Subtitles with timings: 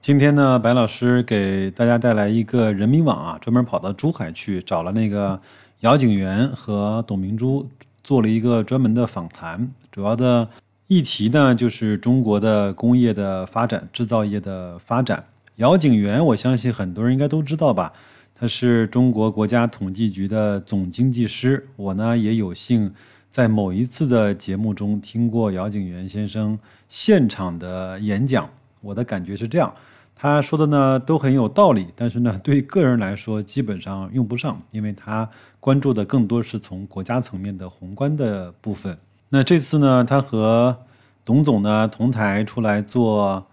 [0.00, 5.38] 今天呢，白老师给大家带来一个人民网啊，专门跑到珠海去找了那个
[5.80, 7.68] 姚景元和董明珠，
[8.02, 9.70] 做了一个专门的访谈。
[9.90, 10.48] 主要的
[10.86, 15.24] 议题呢，就是中国的工业的发展、制造业的发展。
[15.56, 17.92] 姚景元，我相信很多人应该都知道吧？
[18.34, 21.68] 他是中国国家统计局的总经济师。
[21.76, 22.94] 我呢，也有幸
[23.30, 26.58] 在某一次的节目中听过姚景元先生
[26.88, 28.48] 现场的演讲。
[28.80, 29.74] 我的感觉是这样。
[30.20, 35.30] 他说的呢都很有道理，但是呢， 对个人来说基本上用不上，因为他
[35.60, 38.98] 关注的更多是从国家层面的宏观的部分。
[39.28, 40.76] 那这次呢，他和
[41.24, 43.46] 董总呢同台出来做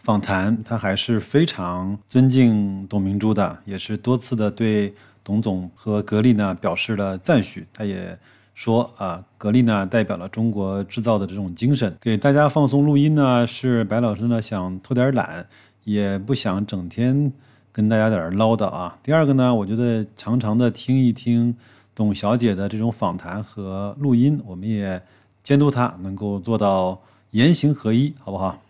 [0.00, 7.64] 访谈，他还是非常尊敬董明珠的，也是多次的对董总和格力呢表示了赞许。
[7.72, 8.18] 他也
[8.54, 11.94] 说啊，格力呢代表了中国制造的这种精神。
[12.00, 15.46] 给大家放送录音呢，是白老师呢想偷点懒。
[15.88, 17.32] 也不想整天
[17.72, 18.98] 跟大家在这唠叨啊。
[19.02, 21.56] 第二个呢，我觉得常常的听一听
[21.94, 25.02] 董小姐的这种访谈和录音，我们也
[25.42, 28.60] 监督她能够做到言行合一，好不好？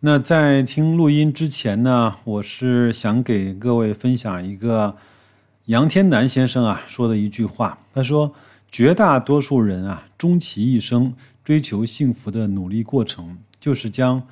[0.00, 4.94] 那在听录音之前呢，我是想给各位分享一个
[5.64, 7.78] 杨天南先生啊说的一句话。
[7.94, 8.30] 他说
[8.70, 14.22] ：“绝大多数人啊，终其一生追求幸福的努力过程，就是将。”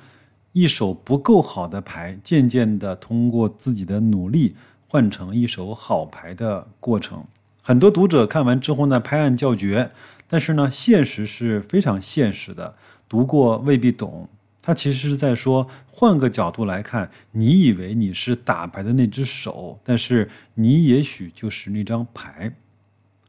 [0.53, 4.55] 一手不够好的牌，渐渐的通过自己的努力
[4.87, 7.23] 换成一手好牌的过程。
[7.61, 9.91] 很多读者看完之后呢，拍案叫绝。
[10.29, 12.75] 但是呢，现实是非常现实的，
[13.07, 14.27] 读过未必懂。
[14.61, 22.53] 他其实是在说，换个角度来看，你以为你是打牌的那只手，但是你也许就是那张牌。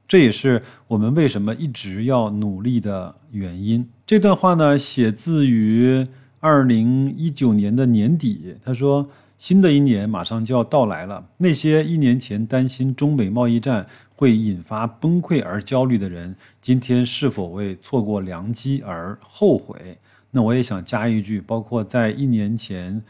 [0.09, 3.89] 这也是我们为什么一直要努力的原因。
[4.07, 6.07] 这段话呢，写自于。
[6.41, 11.27] 二零一九年的年底，他说：“新的一年马上就要到来了。
[11.39, 19.99] 那些一年前担心中美贸易战会引发崩溃而焦虑的人，今天是否为错过良机而后悔？”
[20.31, 23.03] 那我也想加一句：包括在一年前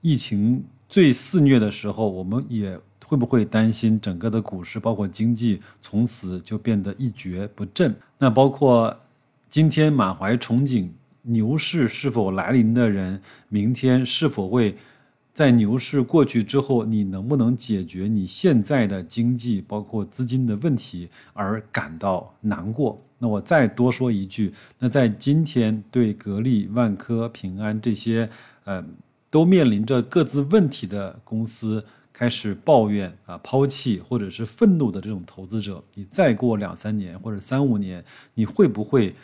[0.00, 7.92] 疫情最肆虐的时候，我们也会不会担心整个的股市，包括经济，从此就变得一蹶不振？
[8.18, 8.96] 那包括
[9.48, 10.88] 今天满怀憧憬。
[11.22, 14.76] 牛市是否来临的人，明天是否会
[15.34, 23.00] 在牛市过去之后，你能不能解决你现在的经济包括资金的问题而感到难过？
[23.18, 28.28] 那我再多说一句，那在今天对格力、万科、平安这些
[28.64, 28.82] 呃
[29.28, 38.02] 都面临着各自问题的公司开始抱怨啊、抛弃或者是愤怒的这种投资者，你再过两三年或者三五年，
[38.34, 39.14] 你会不会？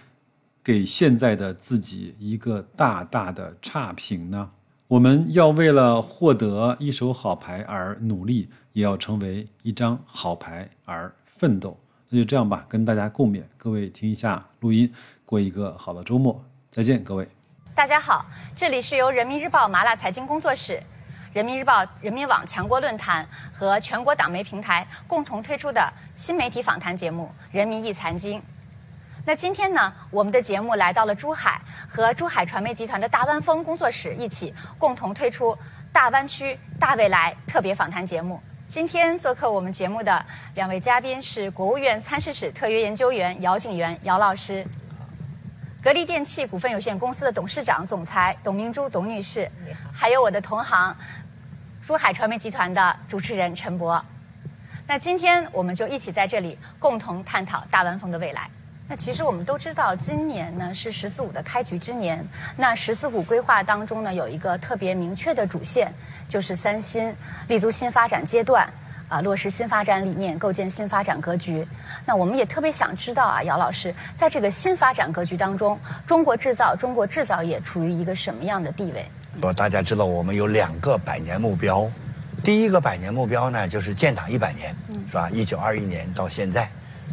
[0.67, 4.51] 给现在的自己一个大大的差评呢？
[4.89, 11.79] 我们要为了获得一手好牌而努力，也要成为一张好牌而奋斗。
[12.09, 13.45] 那就这样吧，跟大家共勉。
[13.57, 14.93] 各位听一下录音，
[15.25, 16.45] 过一个好的周末。
[16.73, 17.29] 再见，各位。
[17.73, 18.27] 大家好，
[18.57, 20.83] 这里是由人民日报麻辣财经工作室、
[21.33, 28.41] 人民日报人民网强国论坛和全国党媒平台共同推出的新媒体访谈节目《人民易财经》。
[29.29, 35.53] 那今天呢，我们的节目来到了珠海，和珠海传媒集团的大湾峰工作室一起共同推出
[35.93, 38.41] 《大湾区大未来》特别访谈节目。
[38.67, 44.65] 今天做客我们节目的两位嘉宾是国务院参事室特约研究员姚景元姚老师，
[45.83, 49.51] 格力电器股份有限公司的董事长、总裁董明珠董女士，
[49.93, 50.97] 还有我的同行
[51.85, 54.01] 珠海传媒集团的主持人陈博。
[54.87, 58.49] 那今天我们就一起在这里共同探讨大湾峰的未来。
[58.89, 62.25] 那其实我们都知道，今年呢是“十四五”的开局之年。
[62.57, 65.93] 那“十四五”规划当中呢，有一个特别明确的主线，
[66.29, 67.13] 就是三新，
[67.49, 68.73] 立足新发展阶段，
[69.09, 71.67] 啊，落实新发展理念，构建新发展格局。
[72.05, 79.05] 那我们也特别想知道啊，姚老师，在这个新发展格局当中，中国制造、中国制造业处于一个什么样的地位？
[79.41, 81.91] 不，大家知道我们有两个百年目标，
[82.45, 84.73] 第一个百年目标呢，就是建党一百年，
[85.09, 85.29] 是吧？
[85.31, 86.71] 一九二一年到现在，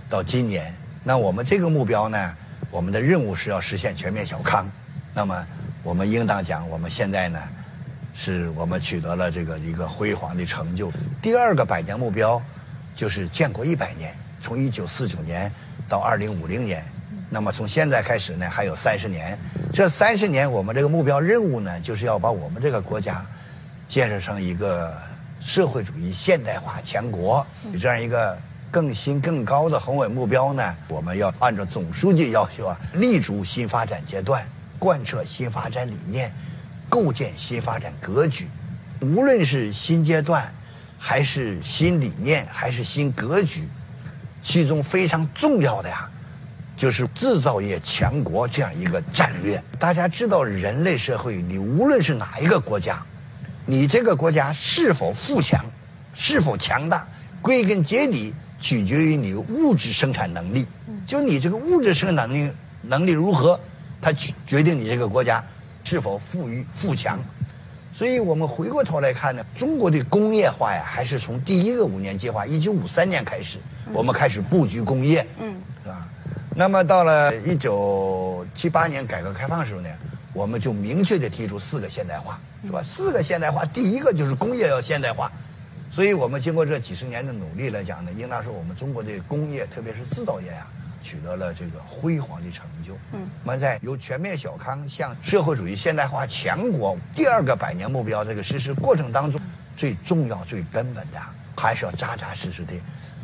[0.07, 0.71] 到今年。
[1.03, 2.35] 那我们这个目标呢？
[2.71, 4.67] 我们的任务是要实现全面小康。
[5.13, 5.45] 那么，
[5.83, 7.39] 我们应当讲，我们现在呢，
[8.15, 10.91] 是我们取得了这个一个辉煌的成就。
[11.21, 12.41] 第二个百年目标
[12.95, 15.51] 就是建国一百年，从一九四九年
[15.87, 16.83] 到二零五零年，
[17.29, 19.37] 那么从现在开始呢，还有三十年。
[19.71, 23.23] 这三十年，我们这个目标任务呢，就是要把我们这个国家
[23.87, 24.95] 建设成一个
[25.39, 28.35] 社会主义现代化强国，有这样一个
[28.73, 30.75] 更新更高的宏伟目标呢。
[30.87, 34.43] 我们要按照总书记要求啊，立足新发展阶段，
[34.79, 36.33] 贯彻新发展理念。
[36.89, 38.47] 构建新发展格局，
[39.01, 40.53] 无论是新阶段，
[40.99, 43.67] 还是新理念，还是新格局，
[44.43, 46.07] 其中非常重要的呀，
[46.77, 49.63] 就是制造业强国这样一个战略。
[49.79, 53.03] 大家知道，人类社会，你无论是哪一个国家，
[53.65, 55.65] 你这个国家是否富强，
[56.13, 57.07] 是否强大，
[57.41, 60.65] 归根结底取决于你物质生产能力。
[61.05, 62.49] 就你这个物质生产能力
[62.81, 63.59] 能力如何，
[64.01, 65.43] 它决决定你这个国家。
[65.83, 67.19] 是否富裕富强？
[67.93, 73.59] 所以我们回过头来看呢，中国的工业化呀，还是从第一个五年计划一九五三年开始，
[73.91, 76.07] 我们开始布局工业，嗯，是吧？
[76.55, 79.89] 那么到了一九七八年改革开放的时候呢，
[80.31, 82.81] 我们就明确的提出四个现代化，是吧？
[82.81, 85.29] 四个现代化，第一个就是工业要现代化。
[85.93, 90.67] 所以我们经过这几十年的努力来讲呢，应当说我们中国的工业，特别是制造业啊。
[91.03, 92.93] 取得了这个辉煌的成就。
[93.11, 99.39] 嗯，我们在由全面小康向社会主义现代化强国第二个百年目标这个实施过程当中，
[99.75, 101.19] 最重要、最根本的，
[101.57, 102.73] 还是要扎扎实实的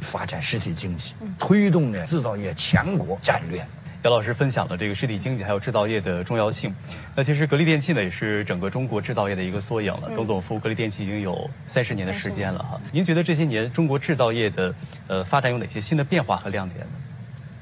[0.01, 3.65] 发展实体经济，推动呢制造业强国战略。
[4.03, 6.73] 姚老师分享了这个实体经济还有制造业的重要性。
[7.13, 10.09] 那其实格力电器呢，也是整个中国制造业的一个缩影了。
[10.15, 12.79] 董总服务格力电器已经有三十年的时间了哈。
[12.93, 14.73] 您觉得这些年中国制造业的
[15.07, 16.91] 呃发展有哪些新的变化和亮点呢？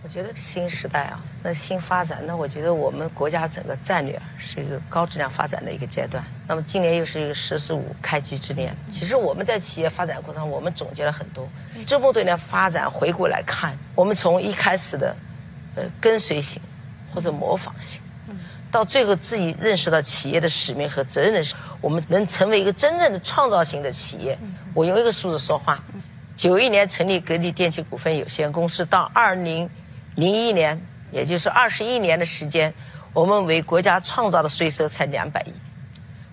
[0.04, 6.24] 我觉得新时代啊，那新发展，那我觉得我们国家整个战略是一个高质量发展的一个阶段。
[6.48, 11.50] 那么今年又是一个“十四五”开局之年，其实我们在企业发展过程中，我们总结了很多。
[11.86, 15.14] 这么多年发展回顾来看，我们从一开始的
[15.78, 16.62] 呃跟随型
[17.14, 18.02] 或者模仿型，
[18.70, 24.38] 到最后自己认识到企业的使命和责任的时候，我们能成为一个真正的创造型的企业。
[24.74, 25.82] 我用一个数字说话：
[26.36, 29.70] 九一年成立格力电器股份有限公司，到二零。
[30.16, 30.82] 零一年，
[31.12, 32.74] 也就是二十一年的时间，
[33.14, 35.54] 我们为国家创造的税收才两百亿，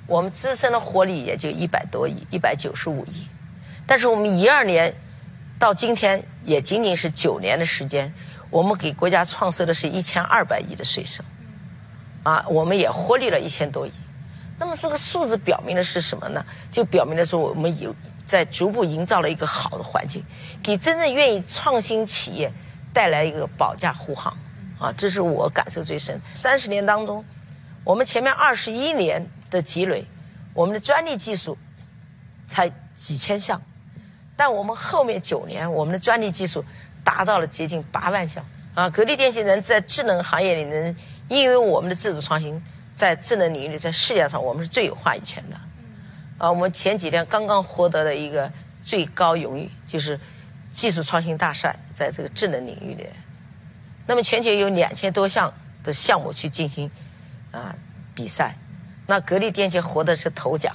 [0.06, 3.28] 我们自身的获利也就一百多亿，一百九十五亿。
[3.86, 4.94] 但是我们一二年
[5.58, 8.10] 到今天，也仅仅是九年的时间，
[8.54, 11.24] 我们给国家创收的是一千二百亿的税收，
[12.22, 13.90] 啊，我们也获利了一千多亿。
[14.56, 16.46] 那么这个数字表明的是什么呢？
[16.70, 17.92] 就表明的是我们有
[18.24, 20.22] 在逐步营造了一个好的环境，
[20.62, 22.48] 给真正愿意创新企业。
[22.92, 24.32] 带来一个保驾护航，
[24.78, 26.16] 啊，这是我感受最深。
[26.32, 27.24] 三十年当中，
[27.82, 30.06] 我们前面二十一年的积累，
[30.52, 31.58] 我们的专利技术
[32.46, 33.60] 才几千项，
[34.36, 36.64] 但我们后面九年，我们的专利技术
[37.04, 38.44] 达到了接近八万项。
[38.74, 40.96] 啊，格力电器能在智能行业里能
[41.28, 42.60] 因为我们的自主创新，
[42.94, 45.56] 在智能领域里，在世界上我们是最有话语权的。
[46.38, 48.50] 啊，我们前几天刚刚获得了一个
[48.84, 50.18] 最高荣誉，就是。
[50.74, 53.06] 技术创新大赛在这个智能领域里，
[54.08, 55.54] 那么全球有两千多项
[55.84, 56.90] 的项目去进行
[57.52, 57.72] 啊
[58.12, 58.56] 比赛，
[59.06, 60.74] 那格力电器获得是头奖，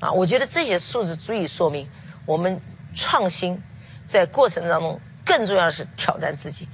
[0.00, 1.88] 啊，我觉得这些数字足以说明
[2.26, 2.60] 我们
[2.94, 3.58] 创新
[4.04, 6.68] 在过程当中，更重要的是挑战自己，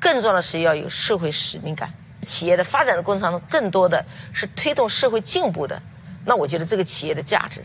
[0.00, 1.88] 更重要的是要有社会使命感。
[2.22, 5.80] 企业的发展的过程当中，更多的是推动社会进步的，
[6.24, 7.62] 那我觉得这个企业的价值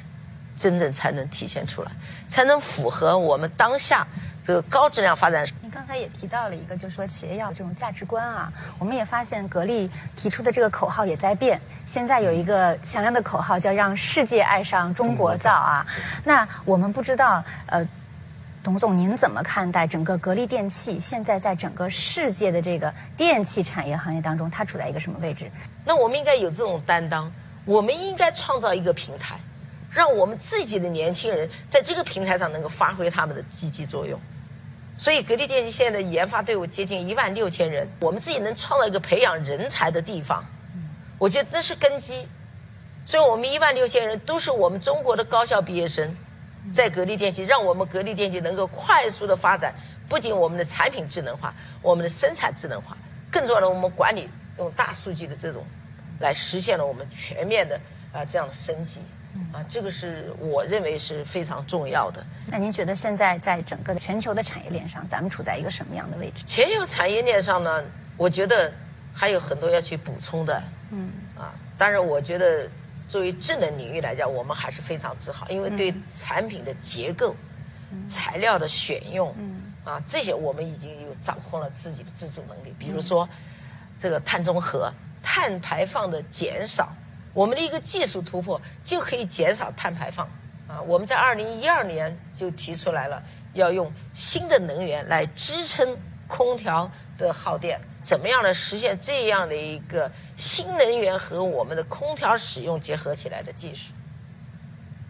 [0.57, 1.91] 真正才能体现出来，
[2.27, 4.05] 才能符合我们当下。
[4.41, 5.45] 这个高质量发展。
[5.61, 8.51] 你刚才也提到了一个，就是说企业要有这种价值观啊。
[8.79, 11.61] 我们也发现格力提出的这个口号也在变。
[11.85, 15.85] 现在有一个响亮的口号叫“让世界爱上中国造”啊。
[16.23, 17.85] 那我们不知道，呃，
[18.61, 25.49] 董总您怎么看待整个格力电器现在在整个世界的这个电器产业行业当中，它处在一个什么位置？
[25.85, 27.31] 那我们应该有这种担当，
[27.63, 29.39] 我们应该创造一个平台，
[29.89, 34.19] 让我们自己的年轻人在这个平台上能够发挥他们的积极作用。
[34.97, 40.43] 所以，格力电器现在的研发队伍接近一万六千人，我们自己能创造一个培养人才的地方，
[41.17, 42.27] 我觉得那是根基。
[43.05, 46.13] 所以我们一万六千人都是我们中国的高校毕业生，
[46.71, 49.73] 在格力电器，让我们格力电器能够快速的发展。
[50.07, 52.97] 不仅我们的产品智能化，我们的生产智能化，
[53.31, 55.63] 更重要的，我们管理用大数据的这种，
[56.19, 57.79] 来实现了我们全面的
[58.11, 58.99] 啊这样的升级。
[59.53, 62.25] 啊，这个是我认为是非常重要的。
[62.47, 66.43] 那您觉得现在在整个的全球的产业链上，咱们处在一个什么样的位置？
[66.47, 67.83] 全球产业链上呢，
[68.17, 68.71] 我觉得
[69.13, 70.63] 还有很多要去补充的。
[70.91, 71.11] 嗯。
[71.37, 72.67] 啊，当然，我觉得
[73.09, 77.35] 作为智能领域来讲，我们还是非常自豪，因为对产品的结构、
[78.07, 79.35] 材料的选用，
[79.83, 82.71] 啊，这些我们已经有掌控了自己的自主能力。
[82.77, 83.27] 比如说，
[83.99, 86.93] 这个碳中和、碳排放的减少，
[87.33, 90.29] 我们的一个技术突破就可以减少碳排放。
[90.67, 93.23] 啊，我们在二零一二年就提出来了，
[93.53, 95.97] 要用新的能源来支撑
[96.27, 97.81] 空调的耗电。
[98.01, 103.93] 怎么样来实现这样的一个新能源和我们的空调使用结合起来的技术？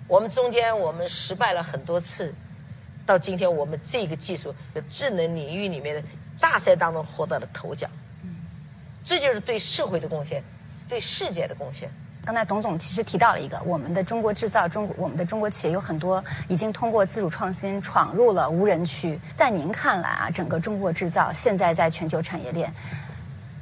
[0.08, 2.34] 我们中间我们失败了很多次，
[3.06, 6.04] 到今天我们这个技术的智能领域里面的
[6.40, 7.90] 大赛当中获得了头奖。
[9.04, 10.44] 这就是对社会的贡献，
[10.88, 11.90] 对世界的贡献。
[12.30, 19.20] 刚才董总其实提到了一个，我们的中国制造，中国我们的中国企业有很多已经通过自主创新闯入了无人区。
[19.34, 22.72] 在您看来啊，整个中国制造现在在全球产业链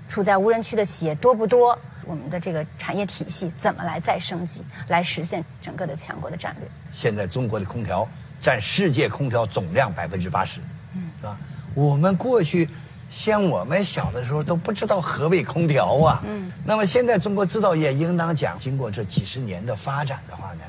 [0.09, 1.79] 处在无人区的企业多不多？
[2.03, 6.67] 我们的这个产业体系怎么来再升级，来实现整个的强国的战略？
[6.91, 8.05] 现在中国的空调
[8.41, 10.59] 占世界空调总量百分之八十，
[10.93, 11.39] 嗯，是吧？
[11.74, 12.67] 我们过去。
[13.09, 16.23] 像我们小的时候都不知道何谓空调啊。
[16.27, 16.51] 嗯。
[16.65, 20.63] 那么现在中国制造业应当讲，经过这几十年的发展的话呢，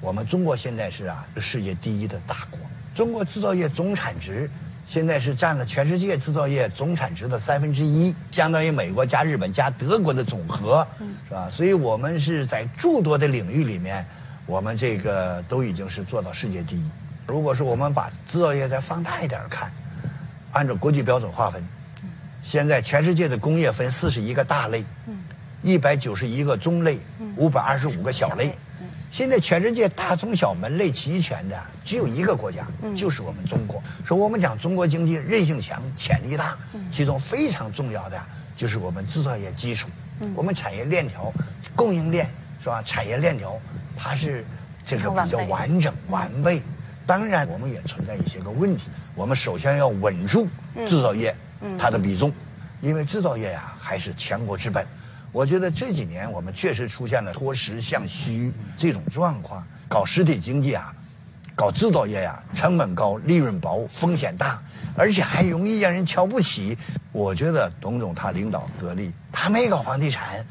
[0.00, 2.58] 我们中国现在是啊世界第一的大国。
[2.94, 4.48] 中国制造业总产值
[4.86, 10.86] 现在是占了全世界制造业总产值的三分之一，相当于美国加日本加德国的总和，
[11.28, 11.48] 是吧？
[11.50, 14.06] 所以我们是在诸多的领域里面，
[14.46, 16.90] 我们这个都已经是做到世界第一。
[17.26, 19.72] 如果说我们把制造业再放大一点看，
[20.52, 21.66] 按照国际标准划分。
[22.44, 24.84] 现在全世界的工业分四十一个大类，
[25.62, 27.00] 一百九十一个中类，
[27.36, 28.54] 五百二十五个小类。
[29.10, 33.82] 现在全世界大中小门类齐全的只有一个国家，就是我们中国。
[34.04, 36.56] 说我们讲中国经济韧性强、潜力大，
[36.90, 38.20] 其中非常重要的
[38.54, 39.88] 就是我们制造业基础，
[40.34, 41.32] 我们产业链条、
[41.74, 42.26] 供应链
[42.62, 42.82] 是吧？
[42.82, 43.58] 产业链条
[43.96, 44.44] 它是
[44.84, 46.60] 这个比较完整完备。
[47.06, 48.90] 当然，我们也存在一些个问题。
[49.14, 50.46] 我们首先要稳住
[50.86, 51.34] 制造业。
[51.78, 52.32] 它的比重，
[52.80, 54.86] 因为制造业呀还是强国之本。
[55.32, 59.66] 我觉得这几年我们确实出现了脱实向虚这种状况。
[59.88, 60.94] 搞实体经济啊，
[61.54, 64.62] 搞制造业呀，成本高、利润薄、风险大，
[64.96, 66.76] 而且还容易让人瞧不起。
[67.12, 70.44] 我觉得董总他领导格力，他没搞房地产，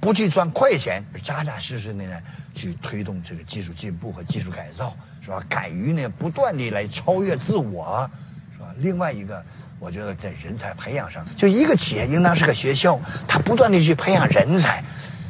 [0.00, 2.22] 不去赚快钱，扎扎实实的呢
[2.54, 5.42] 去推动这个技术进步和技术改造，是吧？
[5.48, 8.08] 敢于呢不断的来超越自我，
[8.56, 8.68] 是吧？
[8.78, 9.44] 另外一个。
[9.78, 12.98] 我觉得在人才培养上，就一个企业应当是个学校，
[13.28, 14.82] 它不断的去培养人才。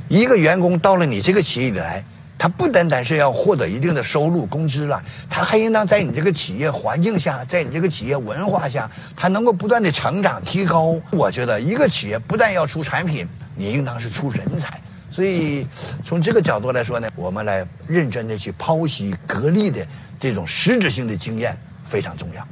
[0.09, 2.05] 一个员工到了你这个企业里来，
[2.39, 10.95] 他不单单是要获得一定的收入、工资了，他还应当在你这个企业环境下，在你这个企业文化下，他能够不断的成长、提高。
[11.11, 14.81] 我觉得一个企业不但要出产品，你应当是出人才。
[15.11, 15.67] 所以
[16.05, 19.85] 从这个角度来说呢，我们来认真的去剖析格力的
[20.21, 22.47] 这种实质性的经验非常重要。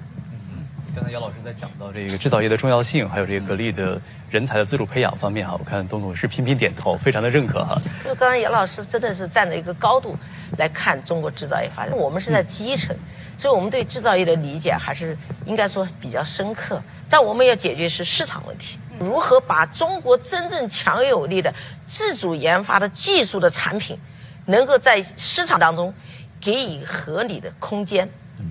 [0.94, 7.76] 刚才姚老师在讲到这个制造业的重要性，还有这个格力的人才的自主培养方面哈，我看董总是频频点头，非常的认可哈。
[8.04, 10.16] 就刚才姚老师真的是站在一个高度
[10.56, 12.94] 来看中国制造业发展，我们是在基层，
[13.36, 16.80] 所以我们对制造业的理解还是应该说比较深刻。
[17.10, 21.52] 但我们要解决是市场问题，如何把中国真正强有力的
[21.86, 23.98] 自主研发的技术的产品，
[24.46, 25.92] 能够在市场当中
[26.40, 28.08] 给予合理的空间。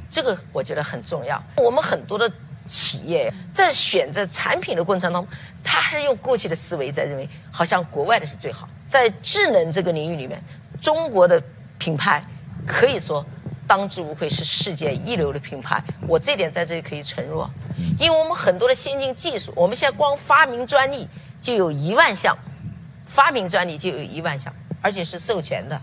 [0.09, 1.41] 这个我觉得很重要。
[1.57, 2.31] 我们很多的
[2.67, 5.27] 企业在选择产品的过程当中，
[5.63, 8.67] 他还是用过去的思维在认为，好像国外的是最好。
[8.87, 10.41] 在智能这个领域里面，
[10.79, 11.41] 中国的
[11.77, 12.23] 品牌
[12.65, 13.25] 可以说
[13.67, 15.83] 当之无愧是世界一流的品牌。
[16.07, 17.49] 我这点在这里可以承诺，
[17.99, 21.07] 因为我们很多的先进技术，我们现在光发明专利
[21.41, 22.37] 就有一万项，
[23.05, 25.81] 发明专利就有一万项，而且是授权的。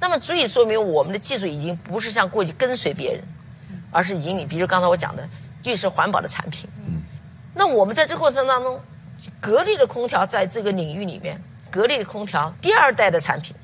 [0.00, 3.22] 那么足以说明我们的技术已经不是像过去跟随别人，
[3.90, 4.46] 而是引领。
[4.46, 5.26] 比如刚才我讲的
[5.62, 6.68] 绿色环保的产品。
[7.54, 8.80] 那我们在这过程当中，
[9.40, 13.54] 格力的空调在这个领域里面，格力的空调第二代的产品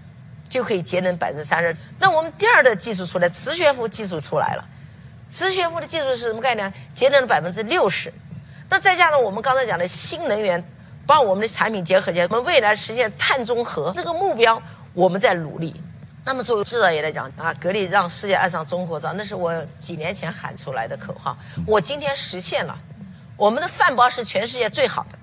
[0.48, 1.76] 就可以节能百分之三十。
[1.98, 4.64] 那我们第二代技术出来，磁悬浮技术出来了。
[5.28, 6.72] 磁悬浮的技术是什么概念？
[6.94, 8.12] 节能了百分之六十。
[8.68, 10.64] 那再加上我们刚才讲的新能源，
[11.06, 14.62] 把我们的产品结合起来，我们未来实现碳中和这个目标，
[14.94, 15.74] 我们在努力。
[16.24, 21.36] 那么作为制造业来讲啊，格力让世界爱上中国造，那是我几年前喊出来的口号。
[21.66, 22.78] 我今天实现了，
[23.36, 25.18] 我们的饭包是全世界最好的，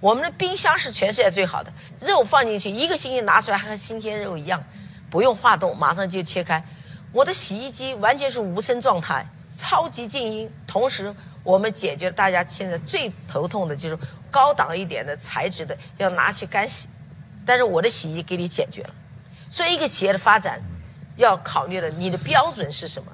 [0.00, 4.62] 我们的冰箱是全世界最好的，肉放进去一个星期拿出来还和新鲜肉一样，
[5.10, 6.64] 不用化冻，马上就切开。
[7.12, 10.48] 我的洗衣机完全是无声状态，超级静音。
[10.64, 13.98] 同时，我们解决了大家现在最头痛的就是
[14.30, 16.88] 高档一点的材质的要拿去干洗，
[17.44, 18.90] 但是我的洗衣给你解决了。
[19.50, 20.58] 所以一个企业的发展，
[21.16, 23.12] 要考虑的你的标准是什么？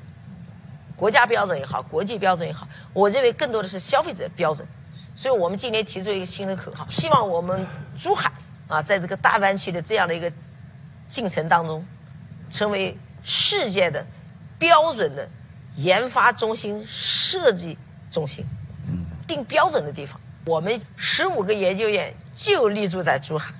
[0.94, 4.66] 国家标准也好，国际标准也好，我认为更多的是消费者标准。
[5.14, 7.66] 所以我们今年提出一个新的口号，希望我们
[7.98, 8.30] 珠海
[8.68, 10.30] 啊，在这个大湾区的这样的一个
[11.08, 11.82] 进程当中，
[12.50, 14.06] 成为世界的
[14.58, 15.26] 标准的
[15.76, 17.78] 研发中心、设计
[18.10, 18.44] 中心，
[19.26, 20.20] 定标准的地方。
[20.44, 23.54] 我们十五个研究院就立足在珠海，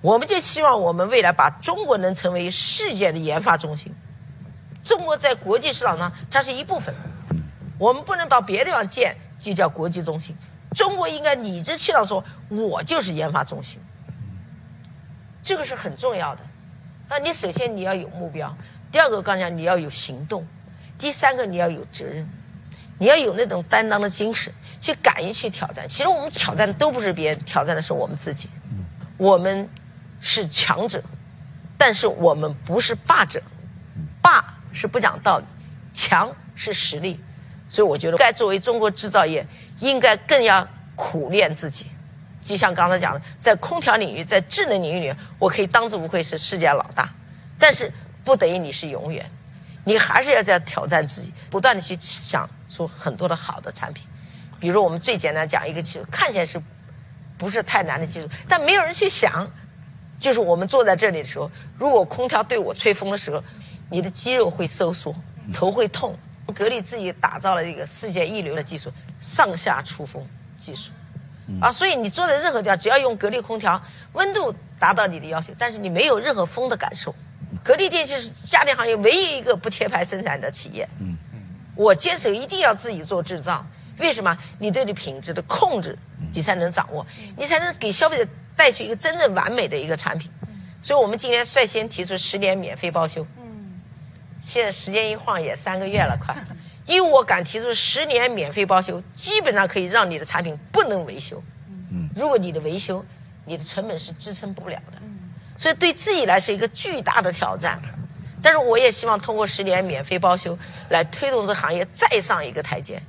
[0.00, 3.92] 我们就希望我们未来把中国能成为世界的研发中心。
[4.84, 6.94] 中国在国际市场上它是一部分，
[7.78, 10.36] 我们不能到别的地方建就叫国际中心。
[10.74, 13.80] 中国应该理直气壮说，我就是研发中心，
[15.42, 16.42] 这个是很重要的。
[17.08, 18.54] 那你首先你要有目标，
[18.92, 20.46] 第二个刚才你要有行动，
[20.98, 22.28] 第三个你要有责任，
[22.98, 25.88] 你要有那种担当的精神，去敢于去挑战。
[25.88, 28.48] 其实我们挑战的都不是别人，挑战的是我们自己。
[29.16, 29.68] 我们
[30.20, 31.02] 是强者，
[31.76, 33.42] 但是我们不是霸者。
[34.20, 35.44] 霸是不讲道理，
[35.94, 37.18] 强是实力。
[37.70, 39.46] 所以我觉得，该作为中国制造业，
[39.78, 41.86] 应该更要苦练自己。
[42.44, 47.08] 就像刚才讲的，在空调领域，在智能领域里，我可以当之无愧是世界老大，
[47.58, 47.92] 但是
[48.24, 49.30] 不等于你是永远，
[49.84, 54.06] 你还是要在挑战自己，不断的去想出很多的好的产品。
[54.58, 56.60] 比如我们最简单讲一个技术，看起来是
[57.36, 59.48] 不是太难的技术，但没有人去想。
[60.18, 63.42] 就是我们坐在这里的时候，如果空调对我吹风的时候，
[63.90, 65.14] 你的肌肉会收缩，
[65.52, 66.16] 头会痛。
[66.54, 70.22] 格力自己打造了一个世界一流的技术——上下出风
[70.56, 70.90] 技术。
[71.60, 73.80] 啊，所以你坐在任何地方，只要用格力空调，
[74.12, 77.14] 温度达到你的要求，但是你没有任何风的感受。
[77.62, 80.88] 格力电器是家电行业唯一一个不贴牌生产的企业。
[81.00, 81.40] 嗯嗯，
[81.74, 83.64] 我坚守一定要自己做制造。
[83.98, 84.36] 为什么？
[84.58, 85.98] 你对你品质的控制，
[86.32, 87.06] 你才能掌握，
[87.36, 88.26] 你才能给消费者
[88.58, 90.30] 带去一个真正完美的一个产品。
[90.82, 93.26] 所以我们今天率先提出十年免费包修。
[93.38, 93.80] 嗯，
[94.40, 96.36] 现在时间一晃也三个月了，快。
[96.86, 101.42] 因为我敢提出十年免费包修，基本上可以让你的产品不能维修。
[101.90, 103.04] 嗯，如果你的维修，
[103.44, 104.98] 你的成本是支撑不了的。
[105.02, 107.80] 嗯，所以对自己来是一个巨大的挑战。
[108.40, 110.56] 但是我也希望通过十年免费包修
[110.90, 113.02] 来推动这行业再上一个台阶。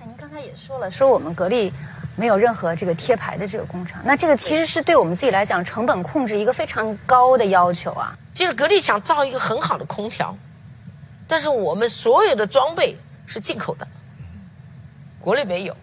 [0.00, 1.70] 那您刚才也说了，说我们格力
[2.18, 8.18] 没有任何这个贴牌的这个工厂，那这个其实是对我们自己来讲成本控制一个非常高的要求啊。
[8.34, 10.36] 就是格力想造一个很好的空调。
[11.28, 13.86] 但是我们所有的装备是进口的，
[15.20, 15.76] 国内没有，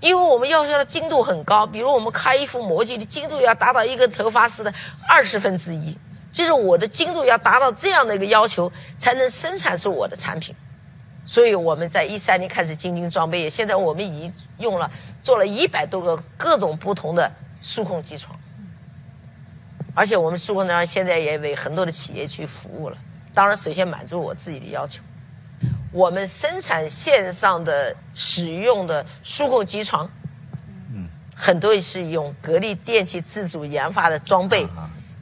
[0.00, 4.74] 因为我们要求的精度很高，比如我们开一副模具的精度要达到一根头发丝的
[5.08, 5.96] 二十分之一，
[6.30, 10.54] 就是我的精度要达到这样的一个要求，才能生产出我的产品。
[11.26, 14.88] 所以我们在一三年开始精进装备，现在我们已经用了
[15.20, 18.38] 做了一百多个各种不同的数控机床，
[19.92, 22.96] 而且我们数控机床现在也为很多的企业去服务了。
[23.34, 25.02] 当然，首先满足我自己的要求。
[25.92, 30.08] 我们生产线上的使用的数控机床，
[30.94, 34.66] 嗯，很多是用格力电器自主研发的装备，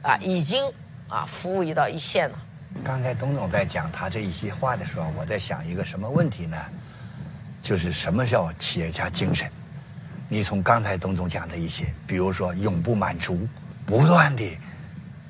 [0.01, 0.63] 啊，已经
[1.09, 2.39] 啊服务到一线了。
[2.85, 6.55] 刚才董总在讲他这一席话的时候，我在想一个什么问题呢？
[7.59, 9.49] 就是什么叫企业家精神？
[10.29, 13.47] 你从刚才董总讲的一些，比如说永不满足，
[13.87, 14.43] 不断的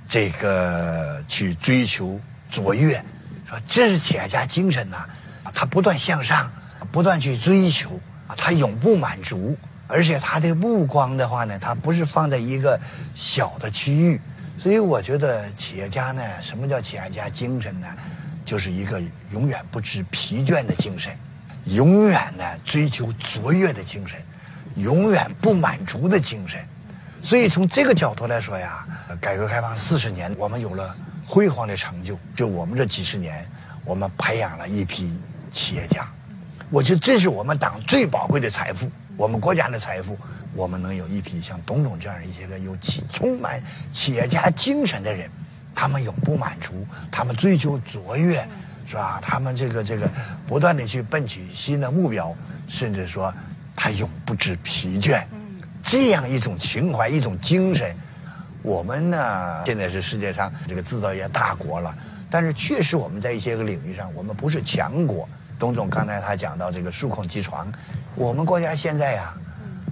[0.05, 2.19] 这个去追求。
[2.49, 3.03] 卓越，
[3.47, 5.07] 说这是企业家精神呐，
[5.53, 6.51] 他不断向上，
[6.91, 7.99] 不断去追求，
[8.35, 12.79] 他永不满足，而且他的目光的话呢，他不是放在一个
[13.13, 14.21] 小的区域，
[14.57, 17.87] 所以我觉得企业家呢，什么叫企业家精神呢？
[18.43, 21.15] 就是一个永远不知疲倦的精神，
[21.65, 24.19] 永远呢追求卓越的精神，
[24.75, 26.63] 永远不满足的精神。
[27.21, 28.87] 所以从这个角度来说呀，
[29.19, 30.95] 改革开放四十年，我们有了。
[31.27, 33.49] 辉煌的成就，就我们这几十年，
[33.83, 36.07] 我们培养了一批企业家。
[36.69, 40.17] 我觉得这是我们党最宝贵的财富，我们国家的财富。
[40.53, 45.29] 我们能有一批像董总这样一些个有企充满企业家精神的人，
[45.75, 46.73] 他们永不满足，
[47.11, 48.47] 他们追求卓越，
[48.87, 49.19] 是吧？
[49.21, 50.09] 他们这个这个
[50.47, 52.33] 不断的去奔取新的目标，
[52.69, 53.33] 甚至说
[53.75, 55.21] 他永不知疲倦。
[55.81, 57.93] 这样一种情怀，一种精神。
[58.61, 61.93] 我们呢，现在是世界上这个制造业大国了，
[62.29, 65.27] 但是确实我们在一些个领域上，我们不是强国。
[65.57, 67.71] 董总刚才他讲到这个数控机床，
[68.15, 69.33] 我们国家现在呀，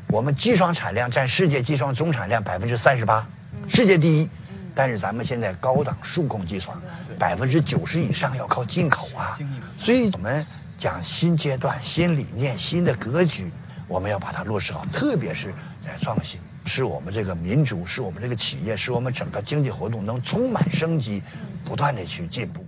[0.08, 3.28] 我们机床产量占世界机床总产量百分之三十八，
[3.68, 4.30] 世界第一。
[4.76, 6.82] 但是咱们现在高档数控机床
[7.20, 9.38] 百分之九十以上要靠进口啊，
[9.78, 10.44] 所以我们
[10.78, 13.52] 讲新阶段、新理念、新的格局，
[13.88, 15.54] 我们要把它落实好，特别是
[15.86, 16.40] 在创新。
[16.66, 21.22] 是我们这个民族，是我们这个企业，是我们整个经济活动能充满生机，
[21.64, 22.66] 不断的去进步。